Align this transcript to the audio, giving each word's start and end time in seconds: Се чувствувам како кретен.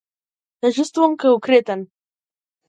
Се 0.63 0.71
чувствувам 0.77 1.13
како 1.25 1.43
кретен. 1.49 1.85